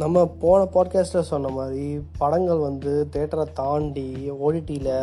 [0.00, 1.84] நம்ம போன பாட்காஸ்ட்டில் சொன்ன மாதிரி
[2.18, 4.04] படங்கள் வந்து தேட்டரை தாண்டி
[4.46, 4.94] ஓடிடியில்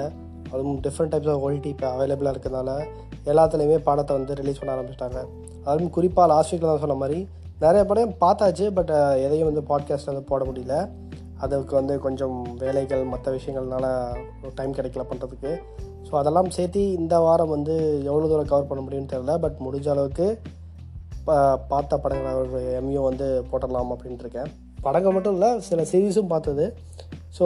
[0.51, 2.71] அதுவும் டிஃப்ரெண்ட் டைப்ஸ் ஆஃப் ஓடிடி இப்போ அவைலபிளாக இருக்கிறதுனால
[3.31, 5.19] எல்லாத்துலேயுமே படத்தை வந்து ரிலீஸ் பண்ண ஆரம்பிச்சிட்டாங்க.
[5.63, 7.19] அதுவும் குறிப்பாக லாஸ்ட் வீக்கில் தான் சொன்ன மாதிரி
[7.59, 8.93] நிறைய படம் பார்த்தாச்சு பட்
[9.25, 10.75] எதையும் வந்து பாட்காஸ்ட்டில் வந்து போட முடியல.
[11.37, 13.87] அதுக்கு வந்து கொஞ்சம் வேலைகள் மற்ற விஷயங்கள்னால
[14.55, 15.51] டைம் கிடைக்கல பண்ணுறதுக்கு
[16.07, 17.75] ஸோ அதெல்லாம் சேர்த்து இந்த வாரம் வந்து
[18.09, 20.27] எவ்வளோ தூரம் கவர் பண்ண முடியும்னு தெரில பட் முடிஞ்ச அளவுக்கு
[21.69, 24.49] பார்த்த படங்களை ஒரு எம்யூ வந்து போட்டுடலாம் அப்படின்ட்டு இருக்கேன்.
[24.85, 26.65] படங்கள் மட்டும் இல்லை சில சீரீஸும் பார்த்தது.
[27.37, 27.45] ஸோ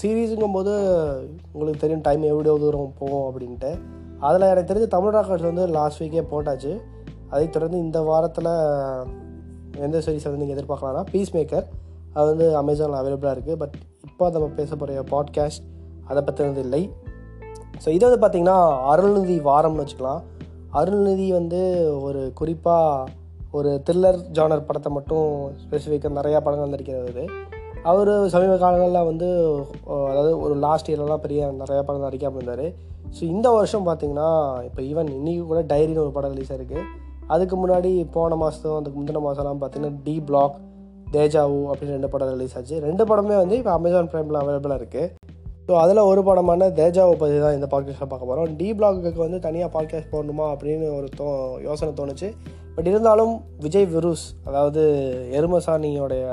[0.00, 0.72] சீரீஸுங்கும் போது
[1.52, 3.70] உங்களுக்கு தெரியும் டைம் எவ்வளோ தூரம் போகும் அப்படின்ட்டு.
[4.28, 6.72] அதில் எனக்கு தெரிஞ்ச தமிழ் ராக்கர்ஸ் வந்து லாஸ்ட் வீக்கே போட்டாச்சு.
[7.34, 8.50] அதை தொடர்ந்து இந்த வாரத்தில்
[9.86, 11.66] எந்த சீரீஸ் வந்து நீங்கள் எதிர்பார்க்கலாம்னா பீஸ் மேக்கர்
[12.14, 13.76] அது வந்து அமேசானில் அவைலபிளாக இருக்குது பட்
[14.08, 15.64] இப்போ நம்ம பேச போகிற பாட்காஸ்ட்
[16.10, 16.82] அதை பற்றினது இல்லை.
[17.82, 18.58] ஸோ இது வந்து பார்த்திங்கன்னா
[18.92, 20.22] அருள்நிதி வாரம்னு வச்சுக்கலாம்.
[20.80, 21.60] அருள்நிதி வந்து
[22.02, 23.10] ஒரு குறிப்பாக
[23.58, 25.26] ஒரு த்ரில்லர் ஜானர் படத்தை மட்டும்
[25.62, 27.24] ஸ்பெசிஃபிக்காக நிறையா படங்கள் நடிக்கிறது
[27.90, 29.28] அவர் சமீப காலங்களில் வந்து
[30.10, 32.66] அதாவது ஒரு லாஸ்ட் இயர்லலாம் பெரிய நிறையா படம் நடிக்காமல் இருந்தார்.
[33.16, 34.28] ஸோ இந்த வருஷம் பார்த்திங்கன்னா
[34.68, 36.80] இப்போ ஈவன் இன்றைக்கி கூட டைரின்னு ஒரு படம் ரிலீஸ் ஆயிருக்கு.
[37.34, 40.56] அதுக்கு முன்னாடி போன மாதம் அதுக்கு முந்தின மாதம்லாம் பார்த்திங்கன்னா டி பிளாக்
[41.16, 42.76] தேஜாவு அப்படின்னு ரெண்டு படம் ரிலீஸ் ஆச்சு.
[42.88, 45.30] ரெண்டு படமே வந்து இப்போ அமேசான் ப்ரைமில் அவைலபிளாக இருக்குது
[45.66, 49.70] ஸோ அதில் ஒரு படமான தேஜாவை பற்றி தான் இந்த பாட்காஸ்ட்டில் பார்க்க போகிறோம் டி பிளாக்கு வந்து தனியாக
[49.76, 51.26] பாட்காஸ்ட் போடணுமா அப்படின்னு ஒரு தோ
[51.68, 52.30] யோசனை தோணுச்சு.
[52.76, 54.82] பட் இருந்தாலும் விஜய் விருஸ் அதாவது
[55.38, 56.26] எருமசானியோடைய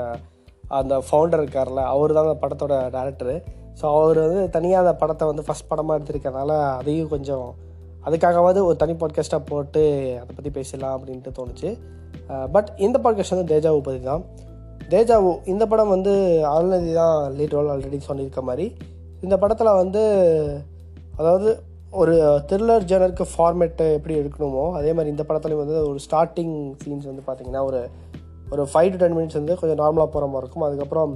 [0.78, 3.34] அந்த ஃபவுண்டர் இருக்கார்ல அவர் தான் அந்த படத்தோட டேரக்டரு
[3.80, 7.48] ஸோ அவர் வந்து தனியாக அந்த படத்தை வந்து ஃபஸ்ட் படமாக எடுத்திருக்கனால அதையும் கொஞ்சம்
[8.06, 9.82] அதுக்காகவாவது ஒரு தனி பாட்காஸ்ட்டாக போட்டு
[10.20, 11.70] அதை பற்றி பேசலாம் அப்படின்ட்டு தோணுச்சு.
[12.54, 14.22] பட் இந்த பாட்காஸ்ட் வந்து தேஜாவு பற்றி தான்
[14.90, 16.12] தேஜாவு இந்த படம் வந்து
[16.52, 18.66] அருள்நிதி தான் லீட் ரோல் ஆல்ரெடி சொல்லியிருக்க மாதிரி.
[19.26, 20.02] இந்த படத்தில் வந்து
[21.18, 21.48] அதாவது
[21.98, 22.12] ஒரு
[22.48, 27.62] த்ரில்லர் ஜேனருக்கு ஃபார்மேட்டை எப்படி எடுக்கணுமோ அதே மாதிரி இந்த படத்துலையும் வந்து ஒரு ஸ்டார்டிங் சீன்ஸ் வந்து பார்த்திங்கன்னா
[27.68, 27.80] ஒரு
[28.52, 30.66] ஒரு ஃபைவ் டு டென் மினிட்ஸ் வந்து கொஞ்சம் நார்மலாக போகிற மாதிரி இருக்கும்.
[30.68, 31.12] அதுக்கப்புறம்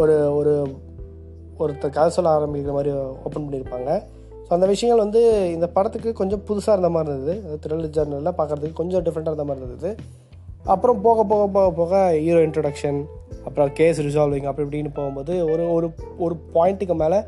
[0.00, 0.52] ஒரு ஒரு
[1.62, 2.92] ஒருத்தர் கதை சொல்ல ஆரம்பிக்கிற மாதிரி
[3.24, 3.90] ஓப்பன் பண்ணியிருப்பாங்க.
[4.44, 5.22] ஸோ அந்த விஷயங்கள் வந்து
[5.56, 7.34] இந்த படத்துக்கு கொஞ்சம் புதுசாக இருந்த மாதிரி இருந்தது.
[7.64, 9.90] த்ரில்லர் ஜேர்னலில் பார்க்குறதுக்கு கொஞ்சம் டிஃப்ரெண்ட்டாக இருந்த மாதிரி இருந்தது.
[10.74, 13.00] அப்புறம் போக போக போக போக ஹீரோ இன்ட்ரொடக்ஷன்
[13.46, 15.88] அப்புறம் கேஸ் ரிசால்விங் அப்படி இப்படின்னு போகும்போது ஒரு ஒரு
[16.24, 17.18] ஒரு பாயிண்ட்டுக்கு மேலே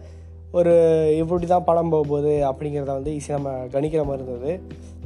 [0.59, 0.72] ஒரு
[1.21, 4.53] இப்படி தான் படம் போகும்போது அப்படிங்கிறத வந்து ஈஸியாக நம்ம கணிக்கிற மாதிரி இருந்தது.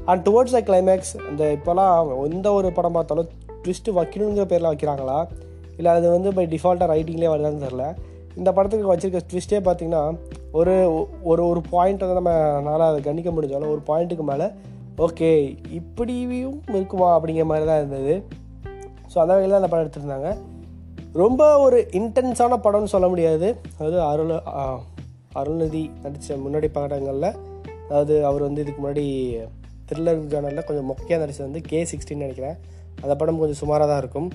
[0.09, 3.31] அண்ட் டுவர்ட்ஸ் த கிளைமேக்ஸ் அந்த இப்போலாம் எந்த ஒரு படம் பார்த்தாலும்
[3.65, 5.19] ட்விஸ்ட்டு வைக்கணுங்கிற பேரில் வைக்கிறாங்களா?
[5.79, 7.85] இல்லை அது வந்து பை டிஃபால்ட்டாக ரைட்டிங்லேயே வருதான்னு தெரில
[8.41, 10.03] இந்த படத்துக்கு வச்சுருக்க ட்விஸ்ட்டே பார்த்திங்கன்னா
[10.59, 10.75] ஒரு
[11.31, 12.33] ஒரு ஒரு பாயிண்ட் வந்து நம்ம
[12.69, 14.47] நல்லா அதை கணிக்க முடிஞ்சாலும் ஒரு பாயிண்ட்டுக்கு மேலே
[15.07, 15.31] ஓகே
[15.79, 18.15] இப்படியும் இருக்குமா அப்படிங்கிற மாதிரி தான் இருந்தது.
[19.13, 20.31] ஸோ அந்த வகையில் அந்த படம் எடுத்திருந்தாங்க.
[21.23, 23.49] ரொம்ப ஒரு இன்டென்ஸான படம்னு சொல்ல முடியாது.
[23.79, 24.35] அதாவது அருள்
[25.41, 27.31] அருள்நிதி நடித்த முன்னாடி படங்களில்
[27.89, 29.05] அதாவது அவர் வந்து இதுக்கு முன்னாடி
[29.89, 32.57] த்ரில்லர் ஜானலில் கொஞ்சம் மொக்கையாக நடித்தது வந்து கே சிக்ஸ்டின்னு நினைக்கிறேன்.
[33.03, 34.29] அந்த படம் கொஞ்சம் சுமாராக தான் இருக்கும்.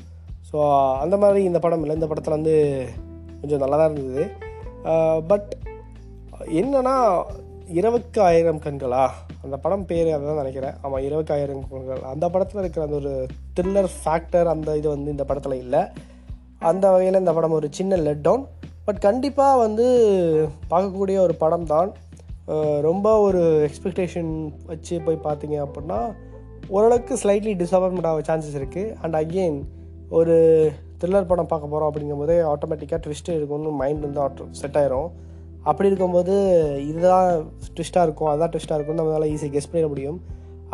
[0.50, 0.58] ஸோ
[1.04, 1.96] அந்த மாதிரி இந்த படம் இல்லை.
[2.00, 2.56] இந்த படத்தில் வந்து
[3.42, 4.26] கொஞ்சம் நல்லா தான் இருந்தது
[5.32, 5.50] பட்
[6.62, 6.94] என்னன்னா
[7.80, 9.02] இரவுக்கு ஆயிரம் கண்களா?
[9.46, 10.76] அந்த படம் பேர் அதை தான் நினைக்கிறேன்.
[10.84, 12.02] ஆமாம் இரவுக்கு ஆயிரம் கண்கள்.
[12.14, 13.14] அந்த படத்தில் இருக்கிற அந்த ஒரு
[13.58, 15.81] த்ரில்லர் ஃபேக்டர் அந்த இது வந்து இந்த படத்தில் இல்லை.
[16.70, 18.46] அந்த வகையில் இந்த படம் ஒரு சின்ன லெட் டவுன்
[18.89, 19.88] பட் கண்டிப்பாக வந்து
[20.69, 21.89] பார்க்கக்கூடிய ஒரு படம் தான்
[22.85, 24.31] ரொம்ப ஒரு எக்ஸ்பெக்டேஷன்
[24.69, 26.00] வச்சு போய் பார்த்தீங்க அப்படின்னா
[26.75, 29.59] ஓரளவுக்கு ஸ்லைட்லி டிசப்பாயின்மெண்ட் ஆக சான்சஸ் இருக்குது அண்ட் அகெயின்
[30.19, 30.35] ஒரு
[31.01, 35.09] த்ரில்லர் படம் பார்க்க போகிறோம் அப்படிங்கும்போதே ஆட்டோமேட்டிக்காக ட்விஸ்ட்டு இருக்கும்னு மைண்ட் வந்து ஆட்டோ செட் ஆயிரும்.
[35.69, 36.35] அப்படி இருக்கும்போது
[36.89, 37.29] இதுதான்
[37.75, 40.19] ட்விஸ்ட்டாக இருக்கும் அதுதான் ட்விஸ்ட்டாக இருக்கும்னு நம்மளால் ஈஸியாக கெஸ் பண்ணிட முடியும்.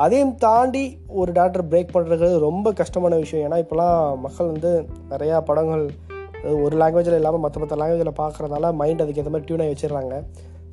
[0.05, 0.85] அதையும் தாண்டி
[1.19, 3.45] ஒரு டேரக்டர் பிரேக் பண்ணுறது ரொம்ப கஷ்டமான விஷயம்.
[3.49, 4.73] ஏன்னா இப்போலாம் மக்கள் வந்து
[5.13, 5.85] நிறையா படங்கள்
[6.65, 10.15] ஒரு லாங்குவேஜில் இல்லாமல் மற்ற மற்ற லாங்குவேஜில் பார்க்குறதுனால மைண்ட் அதுக்கு ஏற்ற மாதிரி டியூனாக வச்சிடுறாங்க.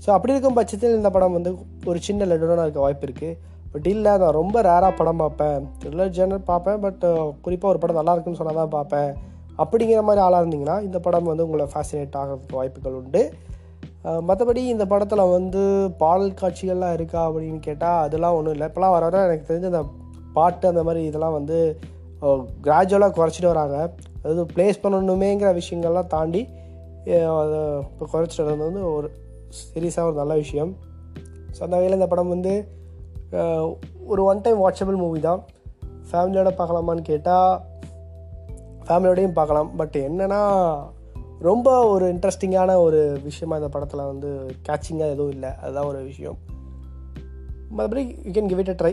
[0.04, 1.50] ஸோ அப்படி இருக்கும் பட்சத்தில் இந்த படம் வந்து
[1.90, 3.36] ஒரு சின்ன லெட்டராக இருக்க வாய்ப்பு இருக்குது
[3.74, 5.60] பட் இல்லை நான் ரொம்ப ரேராக படம் பார்ப்பேன்.
[5.82, 7.04] த்ரில்லர் ஜேனர் பார்ப்பேன் பட்
[7.44, 9.10] குறிப்பாக ஒரு படம் நல்லா இருக்குன்னு சொன்னால் தான் பார்ப்பேன்.
[9.62, 13.22] அப்படிங்கிற மாதிரி ஆளாக இருந்தீங்கன்னா இந்த படம் வந்து உங்களை ஃபேசினேட் ஆகிறதுக்கு வாய்ப்புகள் உண்டு.
[14.28, 15.62] மற்றபடி இந்த படத்தில் வந்து
[16.02, 18.68] பாடல் காட்சிகள்லாம் இருக்கா அப்படின்னு கேட்டால் அதெல்லாம் ஒன்றும் இல்லை.
[18.70, 19.82] இப்போலாம் வர வர எனக்கு தெரிஞ்ச அந்த
[20.38, 21.58] பாட்டு அந்த மாதிரி இதெல்லாம் வந்து
[22.66, 23.76] கிராஜுவலாக குறைச்சிட்டு வராங்க.
[24.22, 26.42] அதாவது ப்ளேஸ் பண்ணணுமேங்கிற விஷயங்கள்லாம் தாண்டி
[27.40, 27.60] அதை
[27.90, 29.08] இப்போ குறைச்சிட்டு வர்றது வந்து ஒரு
[29.58, 30.72] சீரியஸாக ஒரு நல்ல விஷயம்.
[31.54, 32.52] ஸோ அந்த வகையில் இந்த படம் வந்து
[34.12, 35.42] ஒரு ஒன் டைம் வாட்சபிள் மூவி தான்.
[36.10, 37.52] ஃபேமிலியோட பார்க்கலாமான்னு கேட்டால்
[38.86, 39.70] ஃபேமிலியோடையும் பார்க்கலாம்.
[39.80, 40.40] பட் என்னென்னா
[41.48, 44.30] ரொம்ப ஒரு இன்ட்ரெஸ்டிங்கான ஒரு விஷயமா இந்த படத்தில் வந்து
[44.68, 45.50] கேட்சிங்காக எதுவும் இல்லை.
[45.62, 46.38] அதுதான் ஒரு விஷயம்.
[47.76, 48.92] மற்றபடி you can give it a try